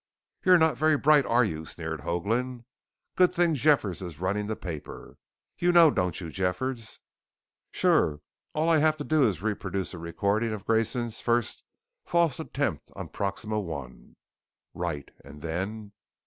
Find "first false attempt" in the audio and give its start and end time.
11.21-12.91